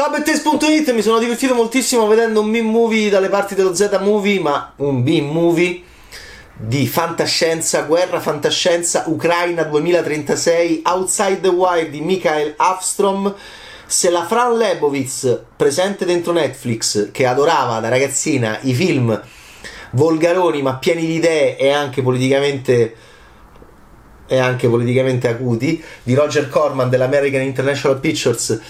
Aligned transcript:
Ciao 0.00 0.08
Bettes.it, 0.08 0.92
mi 0.92 1.02
sono 1.02 1.18
divertito 1.18 1.54
moltissimo 1.54 2.06
vedendo 2.06 2.40
un 2.40 2.50
B-movie 2.50 3.10
dalle 3.10 3.28
parti 3.28 3.54
dello 3.54 3.74
Z-movie, 3.74 4.40
ma 4.40 4.72
un 4.76 5.02
B-movie 5.02 5.82
di 6.56 6.86
fantascienza, 6.86 7.82
guerra 7.82 8.18
fantascienza, 8.18 9.04
Ucraina 9.08 9.62
2036, 9.64 10.80
Outside 10.86 11.40
the 11.40 11.48
Wire 11.48 11.90
di 11.90 12.00
Mikhail 12.00 12.54
Afstrom. 12.56 13.34
Se 13.84 14.08
la 14.08 14.24
Fran 14.24 14.56
Lebowitz, 14.56 15.38
presente 15.54 16.06
dentro 16.06 16.32
Netflix, 16.32 17.10
che 17.10 17.26
adorava 17.26 17.78
da 17.80 17.90
ragazzina 17.90 18.58
i 18.62 18.72
film 18.72 19.22
volgaroni 19.90 20.62
ma 20.62 20.76
pieni 20.76 21.04
di 21.04 21.16
idee 21.16 21.58
e 21.58 21.68
anche 21.68 22.00
politicamente 22.00 22.94
e 24.30 24.38
anche 24.38 24.68
politicamente 24.68 25.26
acuti 25.26 25.82
di 26.04 26.14
Roger 26.14 26.48
Corman 26.48 26.88
dell'American 26.88 27.42
International 27.42 27.98
Pictures 27.98 28.60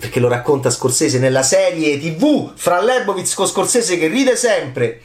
perché 0.00 0.18
lo 0.18 0.28
racconta 0.28 0.70
Scorsese 0.70 1.18
nella 1.18 1.42
serie 1.42 1.98
tv 1.98 2.52
fra 2.54 2.82
Lebowitz 2.82 3.34
con 3.34 3.46
Scorsese 3.46 3.98
che 3.98 4.08
ride 4.08 4.34
sempre. 4.34 5.00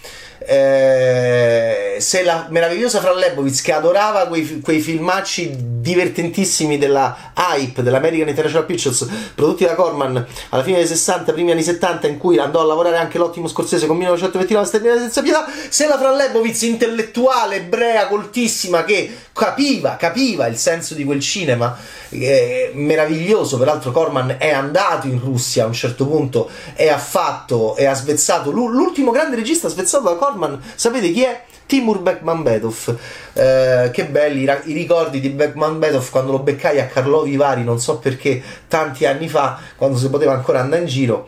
Eh, 0.47 1.95
se 1.99 2.23
la 2.23 2.47
meravigliosa 2.49 2.99
Fran 2.99 3.17
Lebowitz 3.17 3.61
che 3.61 3.71
adorava 3.71 4.27
quei, 4.27 4.59
quei 4.59 4.79
filmacci 4.79 5.55
divertentissimi 5.57 6.77
della 6.77 7.31
Hype 7.35 7.81
dell'American 7.81 8.27
International 8.27 8.65
Pictures 8.65 9.07
prodotti 9.33 9.65
da 9.65 9.75
Corman 9.75 10.23
alla 10.49 10.63
fine 10.63 10.77
dei 10.77 10.87
60 10.87 11.31
primi 11.31 11.51
anni 11.51 11.63
70 11.63 12.07
in 12.07 12.17
cui 12.17 12.37
andò 12.37 12.61
a 12.61 12.65
lavorare 12.65 12.97
anche 12.97 13.17
l'ottimo 13.17 13.47
Scorsese 13.47 13.87
con 13.87 13.95
1929 13.95 14.67
sterminare 14.67 14.99
senza 14.99 15.21
pietà 15.21 15.47
se 15.69 15.87
la 15.87 15.97
Fran 15.97 16.17
Lebowitz 16.17 16.61
intellettuale 16.63 17.55
ebrea 17.55 18.07
coltissima 18.07 18.83
che 18.83 19.09
capiva 19.35 19.97
capiva 19.97 20.47
il 20.47 20.55
senso 20.55 20.93
di 20.93 21.03
quel 21.03 21.19
cinema 21.19 21.77
eh, 22.07 22.71
meraviglioso 22.73 23.57
peraltro 23.57 23.91
Corman 23.91 24.37
è 24.39 24.49
andato 24.49 25.07
in 25.07 25.19
Russia 25.19 25.65
a 25.65 25.67
un 25.67 25.73
certo 25.73 26.07
punto 26.07 26.49
e 26.73 26.87
ha 26.87 26.97
fatto 26.97 27.75
e 27.75 27.83
ha 27.83 27.93
svezzato 27.93 28.49
l'ultimo 28.51 29.11
grande 29.11 29.35
regista 29.35 29.67
svezzato 29.67 30.05
da 30.05 30.15
Corman 30.15 30.61
sapete 30.75 31.11
chi 31.11 31.23
è? 31.23 31.43
Timur 31.65 31.99
Bekmanbetov. 31.99 32.97
Eh, 33.33 33.89
che 33.91 34.05
belli 34.05 34.43
i, 34.43 34.73
ricordi 34.73 35.19
di 35.19 35.29
Bekmanbetov 35.29 36.11
quando 36.11 36.31
lo 36.31 36.39
beccai 36.39 36.79
a 36.79 36.85
Carlovi 36.85 37.35
Vari, 37.35 37.63
non 37.63 37.79
so 37.79 37.97
perché, 37.97 38.39
tanti 38.67 39.07
anni 39.07 39.27
fa, 39.27 39.59
quando 39.75 39.97
si 39.97 40.07
poteva 40.09 40.33
ancora 40.33 40.59
andare 40.59 40.83
in 40.83 40.87
giro, 40.87 41.27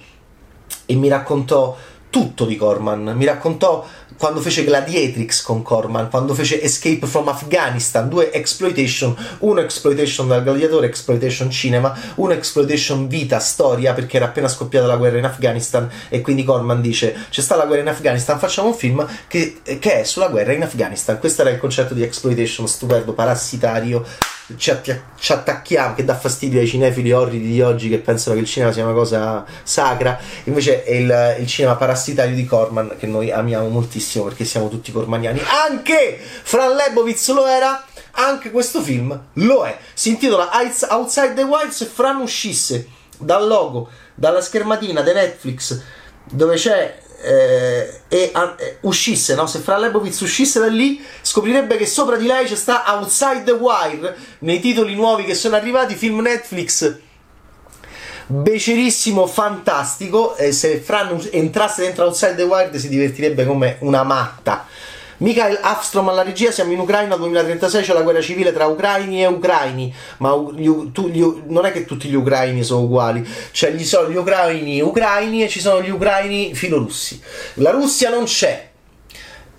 e 0.85 0.95
mi 0.95 1.07
raccontò 1.07 1.75
tutto 2.09 2.45
di 2.45 2.55
Corman. 2.55 3.13
Mi 3.15 3.25
raccontò 3.25 3.85
quando 4.17 4.39
fece 4.41 4.63
Gladiatrix 4.63 5.43
con 5.43 5.61
Corman, 5.61 6.09
quando 6.09 6.33
fece 6.33 6.61
Escape 6.61 7.05
from 7.05 7.27
Afghanistan, 7.27 8.09
due 8.09 8.31
exploitation, 8.31 9.15
uno 9.39 9.59
exploitation 9.59 10.27
dal 10.27 10.43
gladiatore, 10.43 10.87
exploitation 10.87 11.51
cinema, 11.51 11.95
uno 12.15 12.33
exploitation 12.33 13.07
vita, 13.07 13.39
storia, 13.39 13.93
perché 13.93 14.17
era 14.17 14.25
appena 14.25 14.47
scoppiata 14.47 14.87
la 14.87 14.97
guerra 14.97 15.19
in 15.19 15.25
Afghanistan 15.25 15.89
e 16.09 16.21
quindi 16.21 16.43
Corman 16.43 16.81
dice 16.81 17.15
c'è 17.29 17.41
sta 17.41 17.55
la 17.55 17.65
guerra 17.65 17.81
in 17.81 17.89
Afghanistan, 17.89 18.39
facciamo 18.39 18.69
un 18.69 18.75
film 18.75 19.07
che, 19.27 19.61
che 19.63 19.99
è 19.99 20.03
sulla 20.03 20.29
guerra 20.29 20.53
in 20.53 20.63
Afghanistan. 20.63 21.19
Questo 21.19 21.41
era 21.41 21.51
il 21.51 21.59
concetto 21.59 21.93
di 21.93 22.01
exploitation 22.01 22.67
stupendo, 22.67 23.13
parassitario, 23.13 24.03
ci, 24.55 24.71
att- 24.71 25.01
ci, 25.19 25.33
attacchiamo, 25.33 25.95
che 25.95 26.05
dà 26.05 26.15
fastidio 26.15 26.59
ai 26.59 26.67
cinefili 26.67 27.11
orridi 27.11 27.51
di 27.51 27.61
oggi 27.61 27.89
che 27.89 27.97
pensano 27.97 28.35
che 28.35 28.41
il 28.41 28.47
cinema 28.47 28.71
sia 28.71 28.85
una 28.85 28.93
cosa 28.93 29.45
sacra, 29.63 30.17
invece 30.45 30.83
è 30.83 30.93
il, 30.93 31.35
il 31.39 31.47
cinema 31.47 31.75
parassitario 31.75 32.35
di 32.35 32.45
Corman 32.45 32.95
che 32.97 33.07
noi 33.07 33.31
amiamo 33.31 33.67
moltissimo 33.67 34.23
perché 34.25 34.45
siamo 34.45 34.69
tutti 34.69 34.91
cormaniani. 34.91 35.41
Anche 35.67 36.17
Fran 36.19 36.75
Lebowitz 36.75 37.29
lo 37.33 37.45
era, 37.45 37.85
anche 38.11 38.51
questo 38.51 38.81
film 38.81 39.19
lo 39.33 39.65
è. 39.65 39.77
Si 39.93 40.09
intitola 40.09 40.49
Outside 40.89 41.33
the 41.33 41.43
Wilds 41.43 41.81
e 41.81 41.85
Fran 41.85 42.21
uscisse 42.21 42.87
dal 43.17 43.45
logo, 43.45 43.89
dalla 44.15 44.41
schermatina 44.41 45.01
di 45.01 45.11
Netflix 45.11 45.81
dove 46.31 46.55
c'è 46.55 47.05
eh, 47.21 48.01
e 48.07 48.31
eh, 48.33 48.77
uscisse, 48.81 49.35
no? 49.35 49.47
se 49.47 49.59
Fra 49.59 49.77
Lebowitz 49.77 50.19
uscisse 50.21 50.59
da 50.59 50.67
lì, 50.67 51.03
scoprirebbe 51.21 51.77
che 51.77 51.85
sopra 51.85 52.15
di 52.15 52.25
lei 52.25 52.45
c'è 52.45 52.55
sta 52.55 52.83
Outside 52.87 53.43
the 53.43 53.51
Wire 53.51 54.15
nei 54.39 54.59
titoli 54.59 54.95
nuovi 54.95 55.23
che 55.23 55.35
sono 55.35 55.55
arrivati, 55.55 55.95
film 55.95 56.21
Netflix 56.21 57.05
becerissimo, 58.27 59.25
fantastico. 59.25 60.35
E 60.35 60.51
se 60.51 60.79
Fran 60.79 61.27
entrasse 61.31 61.81
dentro 61.81 62.05
Outside 62.05 62.35
the 62.35 62.43
Wire 62.43 62.77
si 62.77 62.89
divertirebbe 62.89 63.45
come 63.45 63.77
una 63.79 64.03
matta. 64.03 64.67
Mikhail 65.17 65.57
Afstrom 65.61 66.09
alla 66.09 66.21
regia, 66.21 66.51
siamo 66.51 66.73
in 66.73 66.79
Ucraina 66.79 67.15
2036, 67.15 67.83
c'è 67.83 67.93
la 67.93 68.03
guerra 68.03 68.21
civile 68.21 68.53
tra 68.53 68.67
ucraini 68.67 69.23
e 69.23 69.25
ucraini, 69.25 69.93
ma 70.17 70.35
gli, 70.53 70.69
tu, 70.91 71.09
gli, 71.09 71.23
non 71.47 71.65
è 71.65 71.71
che 71.71 71.85
tutti 71.85 72.07
gli 72.07 72.13
ucraini 72.13 72.63
sono 72.63 72.81
uguali, 72.81 73.27
cioè 73.51 73.75
ci 73.75 73.85
sono 73.85 74.09
gli 74.09 74.15
ucraini 74.15 74.79
ucraini 74.79 75.43
e 75.43 75.49
ci 75.49 75.59
sono 75.59 75.81
gli 75.81 75.89
ucraini 75.89 76.53
filorussi. 76.53 77.19
La 77.55 77.71
Russia 77.71 78.11
non 78.11 78.25
c'è, 78.25 78.66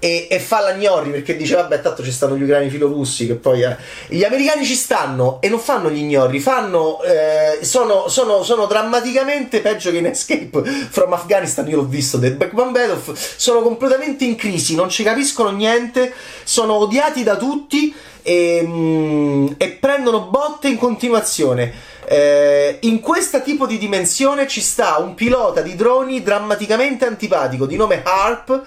e, 0.01 0.29
e, 0.31 0.39
fa 0.39 0.61
la 0.61 0.75
gnori 0.75 1.11
perché 1.11 1.37
dice 1.37 1.57
vabbè 1.57 1.81
tanto 1.81 2.05
ci 2.05 2.13
stanno 2.13 2.37
gli 2.37 2.43
ucraini 2.43 2.71
filorussi 2.71 3.27
che 3.27 3.35
poi 3.35 3.63
eh. 3.63 3.77
gli 4.09 4.23
americani 4.23 4.65
ci 4.65 4.75
stanno 4.75 5.39
e 5.41 5.49
non 5.49 5.59
fanno 5.59 5.91
gli 5.91 5.99
ignori 5.99 6.39
fanno 6.39 7.03
eh, 7.03 7.65
sono, 7.65 8.09
sono, 8.09 8.45
sono, 8.45 8.67
drammaticamente 8.67 9.61
peggio 9.61 9.91
che 9.91 9.99
in 9.99 10.07
Escape 10.07 10.63
from 10.91 11.13
Afghanistan 11.13 11.67
io 11.69 11.77
l'ho 11.77 11.87
visto 11.87 12.17
del 12.17 12.35
Beckman 12.35 12.71
Bedov 12.71 13.13
sono 13.15 13.61
completamente 13.61 14.25
in 14.25 14.37
crisi 14.37 14.77
non 14.77 14.89
ci 14.89 15.03
capiscono 15.03 15.51
niente 15.51 16.13
sono 16.45 16.75
odiati 16.75 17.25
da 17.25 17.37
tutti 17.37 17.93
e, 18.23 18.63
mm, 18.65 19.49
e 19.57 19.69
prendono 19.71 20.27
botte 20.27 20.69
in 20.69 20.77
continuazione 20.77 21.97
eh, 22.11 22.79
in 22.83 23.01
questo 23.01 23.43
tipo 23.43 23.67
di 23.67 23.77
dimensione 23.77 24.47
ci 24.47 24.63
sta 24.63 24.97
un 24.97 25.15
pilota 25.15 25.61
di 25.61 25.75
droni 25.75 26.23
drammaticamente 26.23 27.05
antipatico 27.05 27.67
di 27.67 27.77
nome 27.77 28.03
Harp 28.03 28.65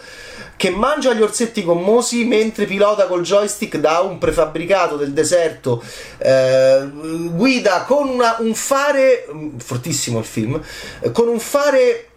che 0.62 0.70
mangia 0.70 1.14
gli 1.14 1.24
orsetti 1.24 1.64
gommosi 1.64 2.24
mentre 2.26 2.68
pilota 2.68 3.08
col 3.08 3.24
joystick 3.24 3.78
da 3.78 4.02
un 4.02 4.20
prefabbricato 4.20 4.96
del 4.96 5.12
deserto, 5.12 5.84
eh, 6.20 6.88
guida 7.32 7.82
con 7.86 8.08
una, 8.08 8.36
un 8.38 8.54
fare, 8.54 9.26
fortissimo 9.58 10.20
il 10.20 10.26
film, 10.26 10.62
con 11.14 11.30
un 11.30 11.40
fare 11.40 12.10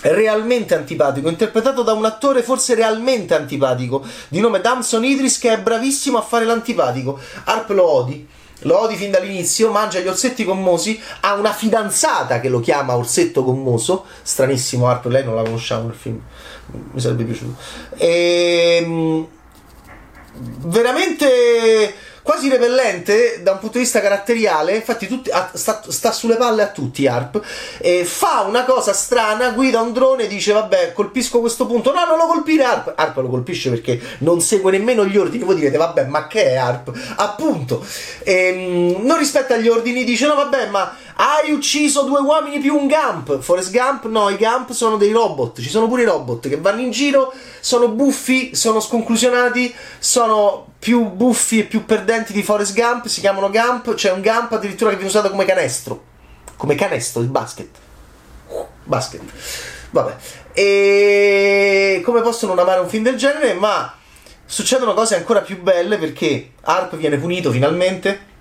realmente 0.00 0.74
antipatico, 0.74 1.28
interpretato 1.28 1.84
da 1.84 1.92
un 1.92 2.04
attore 2.04 2.42
forse 2.42 2.74
realmente 2.74 3.36
antipatico, 3.36 4.04
di 4.30 4.40
nome 4.40 4.60
Damson 4.60 5.04
Idris, 5.04 5.38
che 5.38 5.52
è 5.52 5.58
bravissimo 5.60 6.18
a 6.18 6.22
fare 6.22 6.44
l'antipatico. 6.44 7.20
Harp 7.44 7.70
lo 7.70 7.88
odi. 7.88 8.28
Lo 8.60 8.80
odi 8.80 8.96
fin 8.96 9.10
dall'inizio, 9.10 9.70
mangia 9.70 10.00
gli 10.00 10.08
orsetti 10.08 10.44
gommosi, 10.44 11.00
ha 11.20 11.34
una 11.34 11.52
fidanzata 11.52 12.40
che 12.40 12.48
lo 12.48 12.60
chiama 12.60 12.96
orsetto 12.96 13.44
gommoso, 13.44 14.04
stranissimo 14.22 14.88
Harp, 14.88 15.06
lei 15.06 15.24
non 15.24 15.34
la 15.34 15.42
conosciamo 15.42 15.86
nel 15.86 15.94
film 15.94 16.20
mi 16.68 17.00
sarebbe 17.00 17.24
piaciuto. 17.24 17.56
E, 17.96 18.78
ehm, 18.82 19.26
veramente 20.66 21.94
quasi 22.26 22.48
repellente 22.48 23.40
da 23.40 23.52
un 23.52 23.60
punto 23.60 23.78
di 23.78 23.84
vista 23.84 24.00
caratteriale, 24.00 24.74
infatti 24.74 25.06
tutti, 25.06 25.30
sta, 25.52 25.80
sta, 25.86 26.10
sulle 26.10 26.34
palle 26.34 26.62
a 26.62 26.66
tutti 26.70 27.06
Arp, 27.06 27.40
e 27.78 28.04
fa 28.04 28.40
una 28.40 28.64
cosa 28.64 28.92
strana, 28.92 29.50
guida 29.50 29.80
un 29.80 29.92
drone 29.92 30.24
e 30.24 30.26
dice 30.26 30.52
vabbè 30.52 30.92
colpisco 30.92 31.38
questo 31.38 31.66
punto, 31.66 31.92
no 31.92 32.04
non 32.04 32.18
lo 32.18 32.26
colpire 32.26 32.64
Arp, 32.64 32.94
Arp 32.96 33.16
lo 33.18 33.28
colpisce 33.28 33.70
perché 33.70 34.00
non 34.18 34.40
segue 34.40 34.72
nemmeno 34.72 35.06
gli 35.06 35.16
ordini, 35.16 35.44
voi 35.44 35.54
direte 35.54 35.76
vabbè 35.76 36.06
ma 36.06 36.26
che 36.26 36.46
è 36.46 36.56
Arp? 36.56 36.90
Appunto, 37.14 37.86
ehm, 38.24 39.06
non 39.06 39.18
rispetta 39.18 39.56
gli 39.56 39.68
ordini, 39.68 40.02
dice 40.02 40.26
no 40.26 40.34
vabbè 40.34 40.66
ma 40.66 40.96
hai 41.18 41.50
ucciso 41.52 42.02
due 42.02 42.20
uomini 42.20 42.58
più 42.58 42.76
un 42.76 42.88
Gump. 42.88 43.40
Forrest 43.40 43.70
Gump, 43.70 44.04
no, 44.06 44.28
i 44.28 44.36
Gump 44.36 44.72
sono 44.72 44.96
dei 44.96 45.12
robot. 45.12 45.60
Ci 45.60 45.70
sono 45.70 45.88
pure 45.88 46.02
i 46.02 46.04
robot 46.04 46.48
che 46.48 46.58
vanno 46.58 46.82
in 46.82 46.90
giro, 46.90 47.32
sono 47.60 47.88
buffi, 47.88 48.54
sono 48.54 48.80
sconclusionati, 48.80 49.74
sono 49.98 50.74
più 50.78 51.08
buffi 51.08 51.60
e 51.60 51.64
più 51.64 51.86
perdenti 51.86 52.34
di 52.34 52.42
Forrest 52.42 52.74
Gump. 52.74 53.06
Si 53.06 53.20
chiamano 53.20 53.50
Gump. 53.50 53.94
C'è 53.94 54.12
un 54.12 54.20
Gump 54.20 54.52
addirittura 54.52 54.90
che 54.90 54.96
viene 54.96 55.10
usato 55.10 55.30
come 55.30 55.46
canestro. 55.46 56.02
Come 56.56 56.74
canestro 56.74 57.22
di 57.22 57.28
basket. 57.28 57.68
Basket. 58.84 59.22
Vabbè. 59.90 60.16
E 60.52 62.02
come 62.04 62.20
posso 62.20 62.46
non 62.46 62.58
amare 62.58 62.80
un 62.80 62.88
film 62.88 63.04
del 63.04 63.16
genere? 63.16 63.54
Ma 63.54 63.94
succedono 64.44 64.92
cose 64.92 65.16
ancora 65.16 65.40
più 65.40 65.60
belle 65.62 65.96
perché 65.96 66.52
Harp 66.60 66.94
viene 66.96 67.16
punito 67.16 67.50
finalmente 67.50 68.34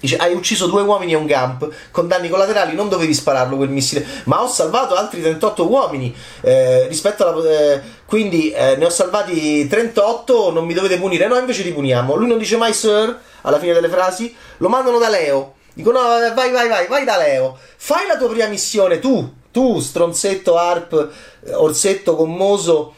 Dice, 0.00 0.16
hai 0.16 0.34
ucciso 0.34 0.66
due 0.66 0.82
uomini 0.82 1.12
e 1.12 1.16
un 1.16 1.26
Gump 1.26 1.68
con 1.90 2.06
danni 2.06 2.28
collaterali, 2.28 2.74
non 2.74 2.88
dovevi 2.88 3.12
spararlo 3.12 3.56
quel 3.56 3.68
missile, 3.68 4.06
ma 4.24 4.42
ho 4.42 4.48
salvato 4.48 4.94
altri 4.94 5.20
38 5.20 5.68
uomini. 5.68 6.14
Eh, 6.40 6.86
rispetto 6.86 7.26
alla, 7.26 7.50
eh, 7.50 7.80
quindi 8.06 8.50
eh, 8.50 8.76
ne 8.76 8.84
ho 8.84 8.90
salvati 8.90 9.66
38, 9.66 10.52
non 10.52 10.64
mi 10.64 10.74
dovete 10.74 10.98
punire. 10.98 11.26
No, 11.26 11.36
invece 11.36 11.62
ti 11.62 11.72
puniamo. 11.72 12.14
Lui 12.14 12.28
non 12.28 12.38
dice 12.38 12.56
mai 12.56 12.72
sir 12.72 13.18
alla 13.42 13.58
fine 13.58 13.72
delle 13.72 13.88
frasi, 13.88 14.34
lo 14.58 14.68
mandano 14.68 14.98
da 14.98 15.08
Leo. 15.08 15.54
Dicono, 15.74 16.00
no, 16.00 16.08
vai, 16.34 16.50
vai, 16.52 16.68
vai, 16.68 16.86
vai 16.86 17.04
da 17.04 17.16
Leo. 17.16 17.58
Fai 17.76 18.06
la 18.06 18.16
tua 18.16 18.28
prima 18.28 18.46
missione, 18.46 18.98
tu, 18.98 19.32
tu, 19.50 19.80
stronzetto, 19.80 20.56
arp, 20.56 21.08
orsetto 21.54 22.14
gommoso 22.14 22.94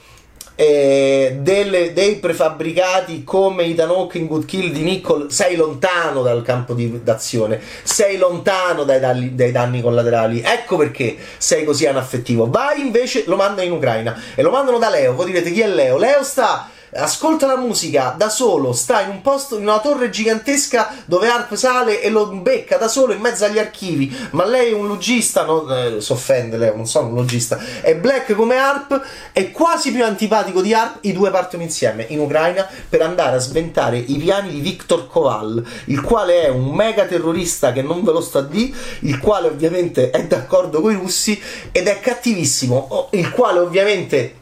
eh, 0.61 1.39
delle, 1.41 1.95
dei 1.95 2.17
prefabbricati 2.17 3.25
come 3.25 3.65
Ethan 3.65 3.89
Hawke 3.89 4.19
in 4.19 4.27
Good 4.27 4.45
Kill 4.45 4.73
di 4.73 4.83
Nicole, 4.83 5.31
sei 5.31 5.57
lontano 5.57 6.21
dal 6.21 6.43
campo 6.43 6.75
di, 6.75 7.03
d'azione, 7.03 7.59
sei 7.83 8.19
lontano 8.19 8.85
dai, 8.85 9.01
dai, 9.01 9.35
dai, 9.35 9.53
danni 9.53 9.81
collaterali. 9.81 10.43
Ecco 10.45 10.77
perché 10.77 11.17
sei 11.39 11.65
così 11.65 11.87
anaffettivo. 11.87 12.51
Vai 12.51 12.83
invece, 12.83 13.25
lo 13.27 13.37
mandano 13.37 13.69
in 13.69 13.73
Ucraina 13.73 14.21
e 14.35 14.43
lo 14.43 14.51
mandano 14.51 14.77
da 14.77 14.91
Leo. 14.91 15.15
Voi 15.15 15.27
direte 15.33 15.51
chi 15.51 15.63
è 15.63 15.67
Leo? 15.67 15.97
Leo 15.97 16.23
sta 16.23 16.69
ascolta 16.95 17.47
la 17.47 17.57
musica 17.57 18.15
da 18.17 18.29
solo, 18.29 18.73
sta 18.73 19.01
in 19.03 19.11
un 19.11 19.23
posto, 19.23 19.57
in 19.57 19.63
una 19.63 19.81
torre 19.81 20.11
gigantesca 20.11 20.93
dove 21.05 21.29
Harp 21.29 21.55
sale 21.55 22.01
e 22.01 22.11
lo 22.11 22.27
becca 22.27 22.77
da 22.77 22.89
solo 22.89 23.13
in 23.13 23.21
mezzo 23.21 23.45
agli 23.45 23.59
archivi. 23.59 24.15
Ma 24.31 24.45
lei 24.45 24.71
è 24.71 24.75
un 24.75 24.89
logista, 24.89 25.45
non 25.45 25.71
eh, 25.71 26.01
si 26.01 26.13
offende 26.13 26.57
lei, 26.57 26.75
non 26.75 26.87
sono 26.87 27.09
un 27.09 27.15
logista. 27.15 27.59
È 27.81 27.95
black 27.95 28.35
come 28.35 28.57
Harp, 28.57 29.01
è 29.33 29.51
quasi 29.51 29.93
più 29.93 30.05
antipatico 30.05 30.61
di 30.61 30.75
Harp. 30.75 30.99
I 31.03 31.13
due 31.13 31.31
partono 31.31 31.63
insieme 31.63 32.07
in 32.09 32.21
Ucraina 32.21 32.67
per 32.89 33.03
andare 33.03 33.37
a 33.37 33.41
sventare 33.41 33.99
i 33.99 34.17
piani 34.17 34.51
di 34.51 34.61
Viktor 34.61 35.07
Koval, 35.07 35.65
il 35.87 36.01
quale 36.01 36.43
è 36.43 36.49
un 36.49 36.71
mega 36.71 37.05
terrorista 37.05 37.73
che 37.73 37.83
non 37.83 38.03
ve 38.03 38.13
lo 38.13 38.21
sto 38.21 38.39
a 38.39 38.43
di, 38.43 38.75
il 39.01 39.19
quale 39.19 39.49
ovviamente 39.49 40.11
è 40.11 40.25
d'accordo 40.25 40.81
con 40.81 40.93
i 40.93 40.97
russi 40.97 41.41
ed 41.73 41.87
è 41.87 42.01
cattivissimo, 42.01 43.09
il 43.13 43.31
quale 43.31 43.59
ovviamente 43.59 44.40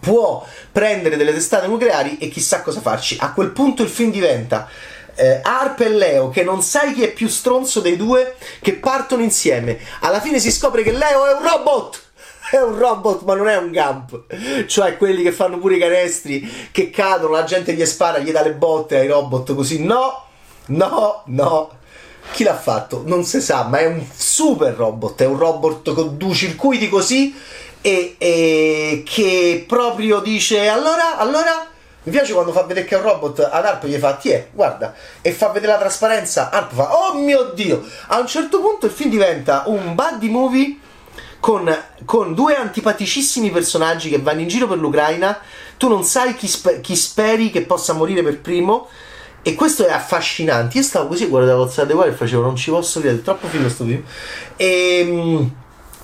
può 0.00 0.46
prendere 0.72 1.16
delle 1.16 1.32
testate 1.32 1.66
nucleari 1.66 2.18
e 2.18 2.28
chissà 2.28 2.62
cosa 2.62 2.80
farci. 2.80 3.16
A 3.20 3.32
quel 3.32 3.50
punto 3.50 3.82
il 3.82 3.88
film 3.88 4.10
diventa 4.10 4.68
eh, 5.16 5.40
Harp 5.42 5.80
e 5.80 5.88
Leo, 5.88 6.28
che 6.28 6.44
non 6.44 6.62
sai 6.62 6.92
chi 6.92 7.02
è 7.02 7.12
più 7.12 7.28
stronzo 7.28 7.80
dei 7.80 7.96
due, 7.96 8.36
che 8.60 8.74
partono 8.74 9.22
insieme. 9.22 9.78
Alla 10.00 10.20
fine 10.20 10.38
si 10.38 10.52
scopre 10.52 10.82
che 10.82 10.92
Leo 10.92 11.26
è 11.26 11.32
un 11.32 11.42
robot! 11.42 12.04
È 12.48 12.58
un 12.58 12.78
robot, 12.78 13.24
ma 13.24 13.34
non 13.34 13.48
è 13.48 13.56
un 13.56 13.72
Gump. 13.72 14.22
Cioè, 14.66 14.96
quelli 14.96 15.24
che 15.24 15.32
fanno 15.32 15.58
pure 15.58 15.74
i 15.74 15.80
canestri, 15.80 16.68
che 16.70 16.90
cadono, 16.90 17.32
la 17.32 17.42
gente 17.42 17.72
gli 17.72 17.84
spara, 17.84 18.18
gli 18.18 18.30
dà 18.30 18.40
le 18.40 18.52
botte 18.52 18.98
ai 18.98 19.08
robot 19.08 19.52
così. 19.52 19.82
No, 19.82 20.26
no, 20.66 21.22
no. 21.26 21.70
Chi 22.30 22.44
l'ha 22.44 22.56
fatto? 22.56 23.02
Non 23.04 23.24
si 23.24 23.40
sa, 23.40 23.64
ma 23.64 23.78
è 23.78 23.86
un 23.86 24.00
super 24.14 24.74
robot. 24.74 25.22
È 25.22 25.26
un 25.26 25.36
robot 25.36 25.92
con 25.92 26.16
due 26.16 26.34
circuiti 26.34 26.88
così 26.88 27.34
e, 27.80 28.16
e 28.18 29.02
che 29.04 29.64
proprio 29.66 30.20
dice 30.20 30.68
allora, 30.68 31.16
allora 31.16 31.66
mi 32.06 32.12
piace 32.12 32.32
quando 32.32 32.52
fa 32.52 32.62
vedere 32.62 32.86
che 32.86 32.94
è 32.94 32.98
un 32.98 33.04
robot 33.04 33.48
ad 33.50 33.64
Arp 33.64 33.84
gli 33.86 33.96
fa 33.96 34.14
ti 34.14 34.30
è, 34.30 34.48
guarda 34.52 34.94
e 35.20 35.32
fa 35.32 35.48
vedere 35.48 35.72
la 35.72 35.78
trasparenza. 35.78 36.50
Arp 36.50 36.72
fa 36.72 36.96
oh 36.96 37.14
mio 37.14 37.50
dio! 37.52 37.84
A 38.08 38.20
un 38.20 38.28
certo 38.28 38.60
punto 38.60 38.86
il 38.86 38.92
film 38.92 39.10
diventa 39.10 39.64
un 39.66 39.94
buddy 39.94 40.28
movie 40.28 40.78
con, 41.40 41.76
con 42.04 42.32
due 42.34 42.54
antipaticissimi 42.54 43.50
personaggi 43.50 44.08
che 44.08 44.20
vanno 44.20 44.40
in 44.40 44.48
giro 44.48 44.68
per 44.68 44.78
l'Ucraina. 44.78 45.38
Tu 45.76 45.88
non 45.88 46.04
sai 46.04 46.36
chi, 46.36 46.46
sper- 46.46 46.80
chi 46.80 46.94
speri 46.94 47.50
che 47.50 47.62
possa 47.62 47.92
morire 47.92 48.22
per 48.22 48.40
primo. 48.40 48.88
E 49.42 49.54
questo 49.54 49.84
è 49.84 49.92
affascinante. 49.92 50.78
Io 50.78 50.84
stavo 50.84 51.08
così 51.08 51.26
guardavo 51.26 51.64
alzate 51.64 51.92
qua 51.92 52.04
e 52.06 52.12
facevo 52.12 52.42
non 52.42 52.56
ci 52.56 52.70
posso 52.70 53.00
credere 53.00 53.22
troppo 53.22 53.46
figo 53.48 53.62
questo 53.62 53.84
film 53.84 54.02
e 54.56 55.04
mm, 55.04 55.46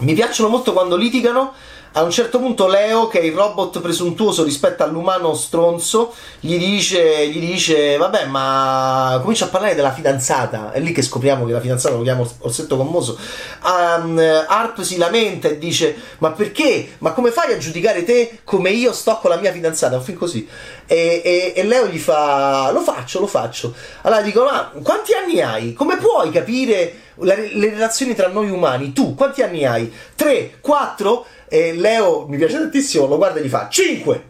mi 0.02 0.14
piacciono 0.14 0.48
molto 0.48 0.72
quando 0.72 0.96
litigano 0.96 1.52
a 1.94 2.02
un 2.02 2.10
certo 2.10 2.38
punto 2.38 2.68
Leo, 2.68 3.06
che 3.06 3.20
è 3.20 3.22
il 3.22 3.34
robot 3.34 3.80
presuntuoso 3.80 4.44
rispetto 4.44 4.82
all'umano 4.82 5.34
stronzo, 5.34 6.14
gli 6.40 6.56
dice, 6.56 7.28
gli 7.28 7.38
dice, 7.38 7.98
vabbè, 7.98 8.26
ma 8.26 9.18
comincia 9.20 9.44
a 9.44 9.48
parlare 9.48 9.74
della 9.74 9.92
fidanzata. 9.92 10.72
È 10.72 10.80
lì 10.80 10.92
che 10.92 11.02
scopriamo 11.02 11.44
che 11.44 11.52
la 11.52 11.60
fidanzata 11.60 11.94
lo 11.94 12.02
chiama 12.02 12.26
Orsetto 12.38 12.78
Commoso. 12.78 13.18
Um, 13.62 14.18
Harp 14.18 14.80
si 14.80 14.96
lamenta 14.96 15.48
e 15.48 15.58
dice, 15.58 15.94
ma 16.18 16.30
perché? 16.30 16.94
Ma 16.98 17.12
come 17.12 17.30
fai 17.30 17.52
a 17.52 17.58
giudicare 17.58 18.04
te 18.04 18.38
come 18.44 18.70
io 18.70 18.92
sto 18.94 19.18
con 19.20 19.28
la 19.28 19.36
mia 19.36 19.52
fidanzata? 19.52 19.96
Un 19.96 20.02
film 20.02 20.16
così. 20.16 20.48
E, 20.86 21.20
e, 21.22 21.52
e 21.54 21.62
Leo 21.64 21.86
gli 21.88 21.98
fa, 21.98 22.70
lo 22.72 22.80
faccio, 22.80 23.20
lo 23.20 23.26
faccio. 23.26 23.74
Allora 24.02 24.22
dico, 24.22 24.44
ma 24.44 24.72
quanti 24.82 25.12
anni 25.12 25.42
hai? 25.42 25.74
Come 25.74 25.98
puoi 25.98 26.30
capire 26.30 27.01
le, 27.16 27.50
le 27.54 27.70
relazioni 27.70 28.14
tra 28.14 28.28
noi 28.28 28.50
umani? 28.50 28.92
Tu, 28.92 29.14
quanti 29.14 29.42
anni 29.42 29.64
hai? 29.64 29.92
3, 30.14 30.58
4? 30.60 31.26
E 31.48 31.74
Leo 31.74 32.26
mi 32.28 32.36
piace 32.36 32.58
tantissimo, 32.58 33.06
lo 33.06 33.16
guarda 33.16 33.40
e 33.40 33.44
gli 33.44 33.48
fa 33.48 33.68
5! 33.68 34.24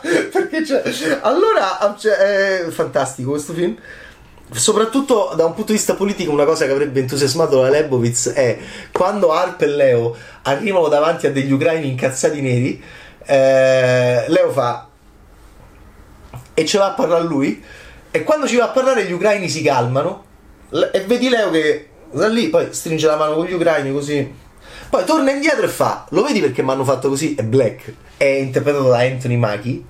Perché 0.32 0.62
c'è. 0.62 1.18
Allora, 1.22 1.94
cioè, 1.98 2.64
è 2.64 2.70
fantastico 2.70 3.30
questo 3.30 3.52
film. 3.52 3.76
Soprattutto 4.52 5.32
da 5.36 5.44
un 5.44 5.54
punto 5.54 5.70
di 5.70 5.78
vista 5.78 5.94
politico, 5.94 6.32
una 6.32 6.44
cosa 6.44 6.66
che 6.66 6.72
avrebbe 6.72 6.98
entusiasmato 7.00 7.62
la 7.62 7.68
Lebowitz 7.68 8.32
è 8.32 8.58
quando 8.90 9.32
Harp 9.32 9.62
e 9.62 9.66
Leo 9.68 10.16
arrivano 10.42 10.88
davanti 10.88 11.28
a 11.28 11.32
degli 11.32 11.52
ucraini 11.52 11.88
incazzati 11.88 12.40
neri. 12.40 12.82
Eh, 13.24 14.24
Leo 14.26 14.50
fa 14.50 14.88
e 16.54 16.66
ce 16.66 16.78
va 16.78 16.86
a 16.86 16.92
parlare 16.92 17.24
lui. 17.24 17.62
E 18.10 18.22
quando 18.24 18.48
ci 18.48 18.56
va 18.56 18.64
a 18.64 18.68
parlare, 18.68 19.04
gli 19.04 19.12
ucraini 19.12 19.48
si 19.48 19.62
calmano. 19.62 20.24
E 20.92 21.00
vedi 21.00 21.28
Leo 21.28 21.50
che 21.50 21.88
da 22.12 22.28
lì 22.28 22.48
poi 22.48 22.68
stringe 22.70 23.06
la 23.06 23.16
mano 23.16 23.34
con 23.34 23.46
gli 23.46 23.52
ucraini 23.52 23.92
così 23.92 24.48
poi 24.90 25.04
torna 25.04 25.30
indietro 25.30 25.64
e 25.64 25.68
fa: 25.68 26.04
Lo 26.10 26.24
vedi 26.24 26.40
perché 26.40 26.62
mi 26.64 26.70
hanno 26.70 26.82
fatto 26.82 27.08
così? 27.08 27.36
È 27.36 27.44
Black. 27.44 27.94
È 28.16 28.24
interpretato 28.24 28.88
da 28.88 28.98
Anthony 28.98 29.36
Mackie, 29.36 29.82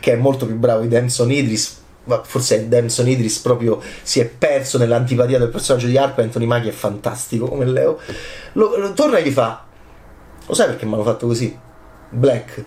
che 0.00 0.12
è 0.12 0.16
molto 0.16 0.44
più 0.44 0.56
bravo 0.56 0.82
di 0.82 0.88
Damson 0.88 1.32
Idris. 1.32 1.80
Forse 2.24 2.68
Damson 2.68 3.08
Idris 3.08 3.38
proprio 3.38 3.80
si 4.02 4.20
è 4.20 4.26
perso 4.26 4.76
nell'antipatia 4.76 5.38
del 5.38 5.48
personaggio 5.48 5.86
di 5.86 5.96
Harp. 5.96 6.18
Anthony 6.18 6.44
Mackie 6.44 6.68
è 6.68 6.74
fantastico 6.74 7.48
come 7.48 7.64
Leo. 7.64 7.98
Lo, 8.52 8.76
lo, 8.76 8.92
torna 8.92 9.16
e 9.16 9.22
gli 9.22 9.30
fa: 9.30 9.64
Lo 10.46 10.52
sai 10.52 10.66
perché 10.66 10.84
mi 10.84 10.92
hanno 10.92 11.04
fatto 11.04 11.26
così? 11.26 11.58
Black 12.10 12.64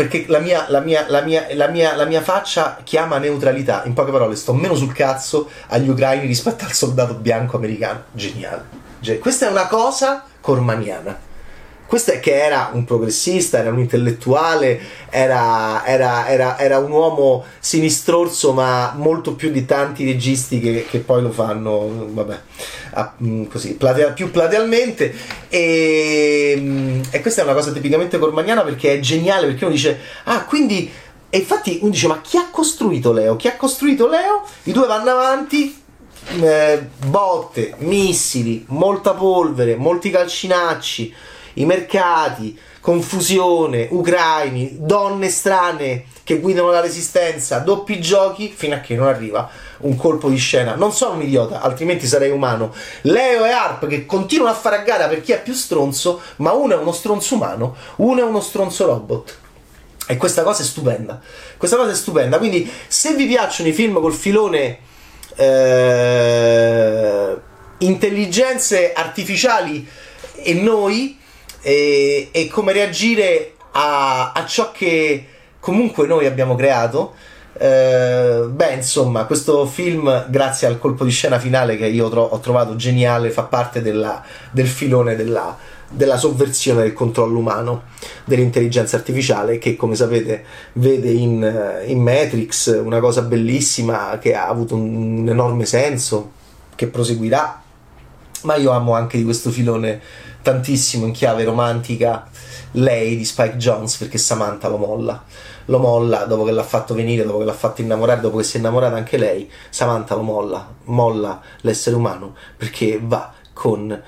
perché 0.00 0.24
la 0.28 0.38
mia, 0.38 0.64
la, 0.70 0.80
mia, 0.80 1.04
la, 1.10 1.20
mia, 1.20 1.94
la, 1.94 2.06
mia, 2.06 2.22
faccia 2.22 2.78
chiama 2.84 3.18
neutralità. 3.18 3.82
In 3.84 3.92
poche 3.92 4.10
parole, 4.10 4.34
sto 4.34 4.54
meno 4.54 4.74
sul 4.74 4.94
cazzo 4.94 5.50
agli 5.66 5.90
ucraini 5.90 6.24
rispetto 6.24 6.64
al 6.64 6.72
soldato 6.72 7.12
bianco 7.12 7.58
americano. 7.58 8.04
Geniale. 8.12 8.64
Questa 9.20 9.46
è 9.46 9.50
una 9.50 9.66
cosa 9.66 10.24
cormaniana. 10.40 11.28
Questo 11.90 12.12
è 12.12 12.20
che 12.20 12.40
era 12.40 12.70
un 12.72 12.84
progressista, 12.84 13.58
era 13.58 13.70
un 13.70 13.80
intellettuale, 13.80 14.80
era, 15.10 15.84
era, 15.84 16.28
era, 16.28 16.56
era 16.56 16.78
un 16.78 16.92
uomo 16.92 17.44
sinistrorso, 17.58 18.52
ma 18.52 18.94
molto 18.96 19.34
più 19.34 19.50
di 19.50 19.64
tanti 19.66 20.04
registi 20.04 20.60
che, 20.60 20.86
che 20.88 21.00
poi 21.00 21.20
lo 21.20 21.32
fanno, 21.32 22.06
vabbè, 22.12 22.40
a, 22.92 23.14
mm, 23.20 23.46
così, 23.46 23.74
platea, 23.74 24.12
più 24.12 24.30
platealmente. 24.30 25.12
E, 25.48 26.54
mm, 26.56 27.00
e 27.10 27.20
questa 27.20 27.40
è 27.40 27.44
una 27.44 27.54
cosa 27.54 27.72
tipicamente 27.72 28.18
cormaniana 28.18 28.62
perché 28.62 28.92
è 28.92 29.00
geniale, 29.00 29.46
perché 29.46 29.64
uno 29.64 29.74
dice, 29.74 29.98
ah, 30.26 30.44
quindi 30.44 30.88
e 31.28 31.38
infatti 31.38 31.78
uno 31.80 31.90
dice: 31.90 32.06
Ma 32.06 32.20
chi 32.20 32.36
ha 32.36 32.50
costruito 32.52 33.10
Leo? 33.12 33.34
Chi 33.34 33.48
ha 33.48 33.56
costruito 33.56 34.06
Leo? 34.06 34.44
I 34.62 34.70
due 34.70 34.86
vanno 34.86 35.10
avanti, 35.10 35.76
eh, 36.40 36.86
botte, 37.04 37.74
missili, 37.78 38.64
molta 38.68 39.14
polvere, 39.14 39.74
molti 39.74 40.08
calcinacci, 40.10 41.14
i 41.54 41.64
mercati, 41.64 42.58
confusione, 42.80 43.88
ucraini, 43.90 44.76
donne 44.80 45.28
strane 45.28 46.04
che 46.24 46.38
guidano 46.38 46.70
la 46.70 46.80
resistenza, 46.80 47.58
doppi 47.58 48.00
giochi 48.00 48.52
fino 48.54 48.74
a 48.74 48.78
che 48.78 48.94
non 48.94 49.08
arriva 49.08 49.48
un 49.78 49.96
colpo 49.96 50.28
di 50.28 50.36
scena. 50.36 50.74
Non 50.74 50.92
sono 50.92 51.14
un 51.14 51.22
idiota, 51.22 51.60
altrimenti 51.60 52.06
sarei 52.06 52.30
umano. 52.30 52.72
Leo 53.02 53.44
e 53.44 53.50
Harp 53.50 53.86
che 53.86 54.06
continuano 54.06 54.52
a 54.52 54.56
fare 54.56 54.76
a 54.76 54.82
gara 54.82 55.08
per 55.08 55.22
chi 55.22 55.32
è 55.32 55.42
più 55.42 55.54
stronzo, 55.54 56.20
ma 56.36 56.52
uno 56.52 56.74
è 56.74 56.80
uno 56.80 56.92
stronzo 56.92 57.34
umano, 57.34 57.74
uno 57.96 58.20
è 58.20 58.22
uno 58.22 58.40
stronzo 58.40 58.86
robot. 58.86 59.38
E 60.06 60.16
questa 60.16 60.42
cosa 60.42 60.62
è 60.62 60.66
stupenda. 60.66 61.20
Questa 61.56 61.76
cosa 61.76 61.92
è 61.92 61.94
stupenda. 61.94 62.38
Quindi, 62.38 62.68
se 62.88 63.14
vi 63.14 63.26
piacciono 63.26 63.68
i 63.68 63.72
film 63.72 64.00
col 64.00 64.12
filone 64.12 64.78
eh, 65.36 67.36
intelligenze 67.78 68.92
artificiali 68.92 69.86
e 70.34 70.54
noi 70.54 71.19
e, 71.60 72.28
e 72.30 72.48
come 72.48 72.72
reagire 72.72 73.54
a, 73.72 74.32
a, 74.32 74.46
ciò 74.46 74.72
che 74.72 75.26
comunque 75.60 76.06
noi 76.06 76.26
abbiamo 76.26 76.54
creato. 76.54 77.14
Eh, 77.52 78.46
beh, 78.48 78.72
insomma, 78.72 79.24
questo 79.24 79.66
film, 79.66 80.26
grazie 80.30 80.66
al 80.66 80.78
colpo 80.78 81.04
di 81.04 81.10
scena 81.10 81.38
finale 81.38 81.76
che 81.76 81.86
io 81.86 82.08
tro- 82.08 82.22
ho 82.22 82.38
trovato 82.38 82.76
geniale, 82.76 83.30
fa 83.30 83.42
parte 83.42 83.82
della, 83.82 84.22
del 84.50 84.68
filone 84.68 85.16
della, 85.16 85.56
della 85.90 86.16
sovversione 86.16 86.82
del 86.82 86.92
controllo 86.92 87.38
umano 87.38 87.82
dell'intelligenza 88.24 88.96
artificiale 88.96 89.58
che 89.58 89.74
come 89.74 89.96
sapete 89.96 90.44
vede 90.74 91.10
in, 91.10 91.82
in, 91.86 92.00
Matrix 92.00 92.80
una 92.80 93.00
cosa 93.00 93.22
bellissima 93.22 94.18
che 94.20 94.34
ha 94.34 94.46
avuto 94.46 94.76
un, 94.76 95.18
un 95.18 95.28
enorme 95.28 95.66
senso 95.66 96.30
che 96.76 96.86
proseguirà 96.86 97.60
ma 98.42 98.54
io 98.54 98.70
amo 98.70 98.94
anche 98.94 99.18
di 99.18 99.24
questo 99.24 99.50
filone 99.50 100.00
tantissimo 100.42 101.06
in 101.06 101.12
chiave 101.12 101.44
romantica 101.44 102.28
lei 102.72 103.16
di 103.16 103.24
Spike 103.24 103.56
Jones 103.56 103.96
perché 103.96 104.18
Samantha 104.18 104.68
lo 104.68 104.76
molla 104.76 105.24
lo 105.66 105.78
molla 105.78 106.24
dopo 106.24 106.44
che 106.44 106.52
l'ha 106.52 106.62
fatto 106.62 106.94
venire 106.94 107.24
dopo 107.24 107.38
che 107.38 107.44
l'ha 107.44 107.52
fatto 107.52 107.80
innamorare 107.80 108.20
dopo 108.20 108.38
che 108.38 108.44
si 108.44 108.56
è 108.56 108.58
innamorata 108.60 108.96
anche 108.96 109.16
lei 109.16 109.50
Samantha 109.68 110.14
lo 110.14 110.22
molla 110.22 110.72
molla 110.84 111.40
l'essere 111.60 111.96
umano 111.96 112.34
perché 112.56 113.00
va 113.02 113.32
con 113.52 114.02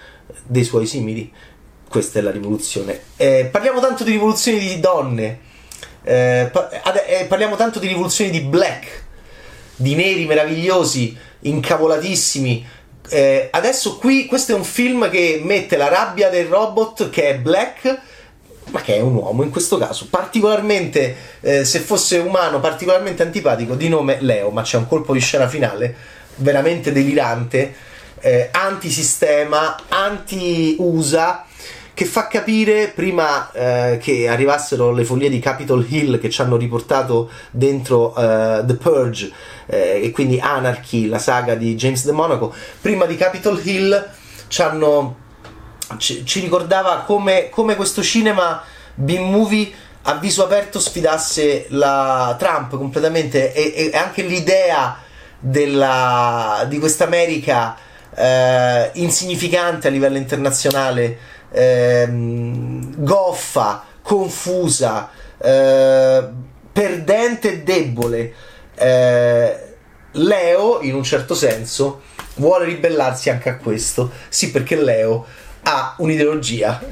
dei 0.47 0.65
suoi 0.65 0.87
simili 0.87 1.33
questa 1.93 2.21
è 2.21 2.23
la 2.23 2.31
rivoluzione. 2.31 3.03
Eh, 3.17 3.51
parliamo 3.53 3.79
tanto 3.79 4.03
di 4.03 4.13
rivoluzioni 4.13 4.59
di 4.59 4.81
donne, 4.81 5.39
eh, 6.03 6.51
eh, 7.07 7.25
parliamo 7.27 7.55
tanto 7.55 7.79
di 7.79 7.87
rivoluzioni 7.87 8.31
di 8.31 8.41
black, 8.41 9.05
di 9.77 9.95
neri 9.95 10.25
meravigliosi, 10.25 11.15
incavolatissimi. 11.41 12.67
Eh, 13.09 13.49
adesso 13.51 13.99
qui 13.99 14.27
questo 14.27 14.53
è 14.53 14.55
un 14.55 14.65
film 14.65 15.11
che 15.11 15.41
mette 15.45 15.77
la 15.77 15.89
rabbia 15.89 16.29
del 16.29 16.47
robot 16.47 17.11
che 17.11 17.31
è 17.31 17.35
black 17.37 18.01
ma 18.71 18.81
che 18.81 18.97
è 18.97 19.01
un 19.01 19.15
uomo 19.15 19.43
in 19.43 19.51
questo 19.51 19.77
caso, 19.77 20.07
particolarmente, 20.09 21.15
eh, 21.41 21.65
se 21.65 21.81
fosse 21.81 22.19
umano, 22.19 22.59
particolarmente 22.59 23.23
antipatico, 23.23 23.75
di 23.75 23.89
nome 23.89 24.19
Leo, 24.21 24.51
ma 24.51 24.63
c'è 24.63 24.79
un 24.79 24.87
colpo 24.87 25.13
di 25.13 25.21
scena 25.21 25.47
finale 25.47 25.95
veramente 26.37 26.91
delirante, 26.91 27.75
eh, 28.21 28.49
antisistema, 28.51 29.77
anti-USA, 29.89 31.45
che 31.95 32.05
fa 32.05 32.27
capire 32.27 32.89
prima 32.89 33.51
eh, 33.53 33.99
che 34.01 34.29
arrivassero 34.29 34.93
le 34.93 35.05
follie 35.05 35.29
di 35.29 35.39
Capitol 35.39 35.85
Hill 35.87 36.19
che 36.19 36.31
ci 36.31 36.41
hanno 36.41 36.57
riportato 36.57 37.31
dentro 37.51 38.15
uh, 38.17 38.65
The 38.65 38.75
Purge 38.75 39.31
eh, 39.67 40.01
e 40.03 40.11
quindi 40.11 40.41
Anarchy, 40.41 41.07
la 41.07 41.19
saga 41.19 41.55
di 41.55 41.75
James 41.75 42.05
De 42.05 42.13
Monaco, 42.13 42.55
prima 42.81 43.05
di 43.05 43.17
Capitol 43.17 43.61
Hill 43.63 44.11
ci 44.49 44.63
hanno 44.63 45.17
ci, 45.99 46.25
ci 46.25 46.41
ricordava 46.41 47.03
come, 47.07 47.51
come, 47.51 47.77
questo 47.77 48.03
cinema 48.03 48.63
B-movie 48.95 49.71
a 50.03 50.15
viso 50.15 50.45
aperto 50.45 50.81
sfidasse 50.81 51.67
la 51.71 52.35
Trump 52.39 52.77
completamente 52.77 53.53
e, 53.53 53.91
e 53.93 53.97
anche 53.97 54.23
l'idea 54.23 54.99
della, 55.39 56.65
di 56.69 56.79
questa 56.79 57.05
America 57.05 57.77
eh, 58.15 58.91
insignificante 58.95 59.89
a 59.89 59.91
livello 59.91 60.17
internazionale, 60.17 61.19
eh, 61.53 62.09
goffa, 62.11 63.85
confusa, 64.03 65.11
eh, 65.39 66.25
perdente 66.73 67.53
e 67.53 67.63
debole. 67.63 68.35
Eh, 68.75 69.71
Leo, 70.13 70.81
in 70.81 70.95
un 70.95 71.05
certo 71.05 71.35
senso, 71.35 72.03
vuole 72.37 72.65
ribellarsi 72.65 73.31
anche 73.31 73.49
a 73.49 73.57
questo. 73.57 74.11
Sì, 74.29 74.51
perché 74.51 74.77
Leo 74.77 75.27
ha 75.65 75.95
un'ideologia, 75.99 76.81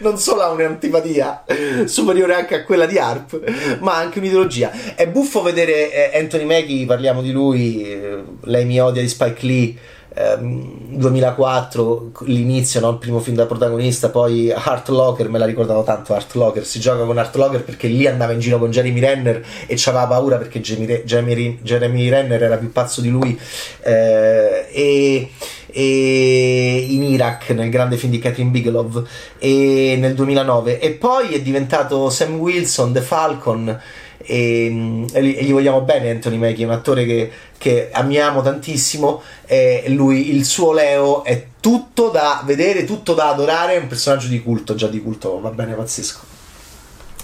non 0.00 0.18
solo 0.18 0.42
ha 0.42 0.50
un'antipatia 0.50 1.44
superiore 1.84 2.34
anche 2.34 2.56
a 2.56 2.64
quella 2.64 2.86
di 2.86 2.98
Harp, 2.98 3.78
ma 3.80 3.96
anche 3.96 4.18
un'ideologia. 4.18 4.94
È 4.96 5.06
buffo 5.06 5.42
vedere 5.42 6.12
eh, 6.12 6.18
Anthony 6.18 6.44
Mackie, 6.44 6.86
parliamo 6.86 7.22
di 7.22 7.30
lui, 7.30 7.84
eh, 7.84 8.22
lei 8.42 8.64
mi 8.64 8.80
odia 8.80 9.00
di 9.00 9.08
Spike 9.08 9.46
Lee. 9.46 9.76
2004 10.14 12.00
ehm, 12.00 12.12
l'inizio, 12.26 12.80
no? 12.80 12.90
il 12.90 12.98
primo 12.98 13.20
film 13.20 13.36
da 13.36 13.46
protagonista, 13.46 14.10
poi 14.10 14.52
Art 14.52 14.88
Locker, 14.88 15.28
me 15.28 15.38
la 15.38 15.46
ricordavo 15.46 15.82
tanto 15.82 16.14
Art 16.14 16.34
Locker, 16.34 16.66
si 16.66 16.80
gioca 16.80 17.04
con 17.04 17.16
Art 17.18 17.34
Locker 17.36 17.64
perché 17.64 17.88
lì 17.88 18.06
andava 18.06 18.32
in 18.32 18.40
giro 18.40 18.58
con 18.58 18.70
Jeremy 18.70 19.00
Renner 19.00 19.44
e 19.66 19.74
c'aveva 19.76 20.06
paura 20.06 20.36
perché 20.36 20.60
Jeremy, 20.60 21.02
Jeremy, 21.04 21.58
Jeremy 21.62 22.08
Renner 22.08 22.42
era 22.42 22.56
più 22.56 22.70
pazzo 22.72 23.00
di 23.00 23.08
lui. 23.08 23.38
Eh, 23.82 24.66
e 24.70 25.30
e 25.74 26.86
in 26.90 27.02
Iraq 27.02 27.50
nel 27.50 27.70
grande 27.70 27.96
film 27.96 28.12
di 28.12 28.18
Catherine 28.18 28.50
Bigelow. 28.50 29.04
E 29.38 29.96
nel 29.98 30.14
2009 30.14 30.78
e 30.78 30.90
poi 30.92 31.32
è 31.32 31.40
diventato 31.40 32.10
Sam 32.10 32.38
Wilson 32.38 32.92
The 32.92 33.00
Falcon 33.00 33.80
e, 34.24 35.06
e 35.12 35.22
gli 35.22 35.52
vogliamo 35.52 35.80
bene 35.82 36.10
Anthony 36.10 36.36
Mackie 36.36 36.64
è 36.64 36.66
un 36.66 36.74
attore 36.74 37.04
che, 37.04 37.30
che 37.58 37.90
amiamo 37.92 38.42
tantissimo 38.42 39.22
e 39.46 39.84
lui 39.88 40.34
il 40.34 40.44
suo 40.44 40.72
Leo 40.72 41.24
è 41.24 41.46
tutto 41.60 42.08
da 42.08 42.42
vedere 42.44 42.84
tutto 42.84 43.14
da 43.14 43.28
adorare 43.28 43.74
è 43.74 43.78
un 43.78 43.86
personaggio 43.86 44.28
di 44.28 44.42
culto 44.42 44.74
già 44.74 44.88
di 44.88 45.00
culto 45.00 45.40
va 45.40 45.50
bene 45.50 45.74
pazzesco 45.74 46.40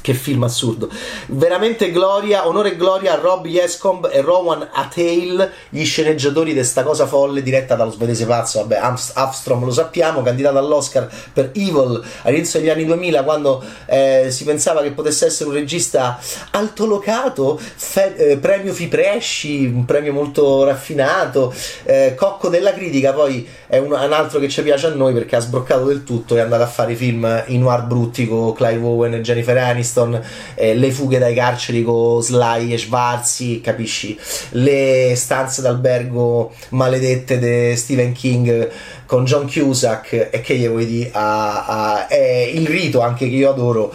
che 0.08 0.14
film 0.14 0.42
assurdo. 0.44 0.88
Veramente 1.26 1.90
gloria, 1.90 2.48
onore 2.48 2.72
e 2.72 2.76
gloria 2.76 3.12
a 3.12 3.16
Rob 3.16 3.44
Yescomb 3.44 4.08
e 4.10 4.22
Rowan 4.22 4.66
Atale, 4.72 5.52
gli 5.68 5.84
sceneggiatori 5.84 6.54
di 6.54 6.64
sta 6.64 6.82
cosa 6.82 7.06
folle 7.06 7.42
diretta 7.42 7.74
dallo 7.74 7.90
svedese 7.90 8.24
pazzo, 8.24 8.60
vabbè, 8.60 8.76
Armstrong 9.12 9.64
lo 9.64 9.70
sappiamo, 9.70 10.22
candidato 10.22 10.56
all'Oscar 10.56 11.10
per 11.30 11.50
Evil 11.54 12.02
all'inizio 12.22 12.58
degli 12.58 12.70
anni 12.70 12.86
2000 12.86 13.22
quando 13.22 13.62
eh, 13.84 14.28
si 14.30 14.44
pensava 14.44 14.80
che 14.80 14.92
potesse 14.92 15.26
essere 15.26 15.50
un 15.50 15.54
regista 15.56 16.18
altolocato, 16.52 17.58
fe- 17.58 18.14
eh, 18.16 18.38
premio 18.38 18.72
Fipresci, 18.72 19.66
un 19.66 19.84
premio 19.84 20.14
molto 20.14 20.64
raffinato, 20.64 21.52
eh, 21.84 22.14
cocco 22.16 22.48
della 22.48 22.72
critica, 22.72 23.12
poi 23.12 23.46
è 23.66 23.76
un, 23.76 23.92
un, 23.92 24.12
altro 24.12 24.38
che 24.38 24.48
ci 24.48 24.62
piace 24.62 24.86
a 24.86 24.90
noi 24.90 25.12
perché 25.12 25.36
ha 25.36 25.40
sbroccato 25.40 25.84
del 25.84 26.02
tutto 26.02 26.34
e 26.34 26.38
è 26.38 26.40
andato 26.40 26.62
a 26.62 26.66
fare 26.66 26.94
film 26.94 27.44
in 27.48 27.60
noir 27.60 27.82
brutti 27.82 28.26
con 28.26 28.54
Clive 28.54 28.84
Owen 28.86 29.14
e 29.14 29.20
Jennifer 29.20 29.58
Aniston 29.58 29.97
Winston, 29.98 30.22
eh, 30.54 30.74
le 30.74 30.90
fughe 30.90 31.18
dai 31.18 31.34
carceri 31.34 31.82
con 31.82 32.22
Sly 32.22 32.72
e 32.72 32.78
Schwarzi, 32.78 33.60
capisci? 33.60 34.18
Le 34.50 35.12
stanze 35.16 35.62
d'albergo 35.62 36.52
maledette 36.70 37.38
di 37.38 37.76
Stephen 37.76 38.12
King 38.12 38.70
con 39.08 39.24
John 39.24 39.50
Cusack 39.50 40.28
e 40.30 40.42
dire 40.84 41.08
a, 41.12 41.64
a, 41.64 42.06
il 42.52 42.66
rito 42.66 43.00
anche 43.00 43.26
che 43.26 43.34
io 43.36 43.48
adoro 43.48 43.90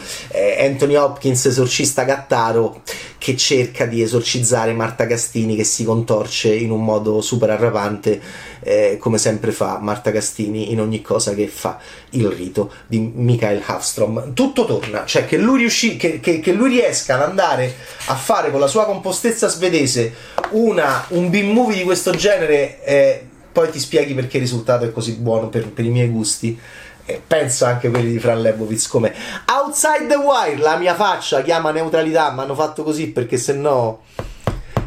Anthony 0.59 0.95
Hopkins 0.95 1.45
esorcista 1.45 2.03
gattaro 2.03 2.81
che 3.19 3.37
cerca 3.37 3.85
di 3.85 4.01
esorcizzare 4.01 4.73
Marta 4.73 5.05
Castini 5.05 5.55
che 5.55 5.63
si 5.63 5.83
contorce 5.83 6.51
in 6.55 6.71
un 6.71 6.83
modo 6.83 7.21
super 7.21 7.51
arrapante 7.51 8.19
eh, 8.61 8.97
come 8.99 9.19
sempre 9.19 9.51
fa 9.51 9.77
Marta 9.79 10.11
Castini 10.11 10.71
in 10.71 10.81
ogni 10.81 11.03
cosa 11.03 11.35
che 11.35 11.47
fa 11.47 11.77
il 12.11 12.27
rito 12.27 12.73
di 12.87 12.97
Michael 13.13 13.61
Hafstrom. 13.63 14.33
Tutto 14.33 14.65
torna 14.65 15.05
cioè 15.05 15.25
che 15.25 15.37
lui, 15.37 15.59
riusci- 15.59 15.95
che, 15.95 16.19
che, 16.19 16.39
che 16.39 16.51
lui 16.53 16.69
riesca 16.69 17.13
ad 17.13 17.21
andare 17.21 17.71
a 18.07 18.15
fare 18.15 18.49
con 18.49 18.59
la 18.59 18.67
sua 18.67 18.85
compostezza 18.85 19.47
svedese 19.47 20.11
una, 20.53 21.05
un 21.09 21.29
B-movie 21.29 21.77
di 21.77 21.83
questo 21.83 22.09
genere 22.09 22.83
eh, 22.83 23.27
poi 23.53 23.69
ti 23.69 23.79
spieghi 23.79 24.13
perché 24.13 24.37
il 24.37 24.43
risultato 24.43 24.83
è 24.83 24.91
così 24.91 25.13
buono 25.13 25.47
per, 25.47 25.69
per 25.69 25.85
i 25.85 25.89
miei 25.89 26.09
gusti. 26.09 26.59
E 27.05 27.21
penso 27.25 27.65
anche 27.65 27.89
quelli 27.89 28.11
di 28.11 28.19
Fran 28.19 28.41
Lebowitz 28.41 28.87
come 28.87 29.13
Outside 29.45 30.07
the 30.07 30.15
Wire, 30.15 30.57
la 30.57 30.77
mia 30.77 30.95
faccia 30.95 31.41
chiama 31.41 31.71
neutralità, 31.71 32.31
ma 32.31 32.43
hanno 32.43 32.55
fatto 32.55 32.83
così 32.83 33.07
perché 33.07 33.37
se 33.37 33.53
no 33.53 34.01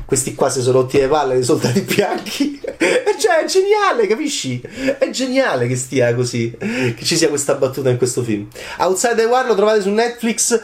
questi 0.07 0.35
qua 0.35 0.49
si 0.49 0.63
sono 0.63 0.81
rotti 0.81 0.99
le 0.99 1.09
palle 1.09 1.35
dei 1.35 1.45
soldati 1.45 1.81
bianchi. 1.81 2.61
cioè 3.21 3.43
è 3.43 3.45
geniale, 3.47 4.07
capisci? 4.07 4.61
È 4.61 5.11
geniale 5.11 5.67
che 5.67 5.77
stia 5.77 6.15
così, 6.15 6.57
che 6.57 7.05
ci 7.05 7.17
sia 7.17 7.29
questa 7.29 7.55
battuta 7.55 7.91
in 7.91 7.99
questo 7.99 8.23
film. 8.23 8.49
Outside 8.79 9.17
the 9.17 9.25
Wire 9.25 9.49
lo 9.49 9.55
trovate 9.55 9.83
su 9.83 9.91
Netflix, 9.91 10.61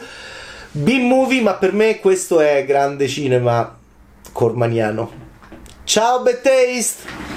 B-movie, 0.71 1.41
ma 1.41 1.53
per 1.55 1.73
me 1.73 1.99
questo 1.99 2.39
è 2.39 2.65
grande 2.65 3.07
cinema 3.07 3.77
cormaniano. 4.31 5.21
Ciao 5.83 6.21
Bad 6.21 6.41
Taste! 6.41 7.32